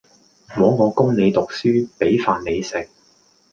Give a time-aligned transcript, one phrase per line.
[0.57, 2.89] 枉我供你讀書，俾飯你食